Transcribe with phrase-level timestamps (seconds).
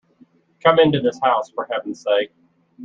[0.65, 2.31] Come into this house for heaven's sake!